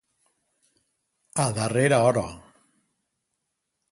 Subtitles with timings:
[1.43, 2.25] A darrera hora.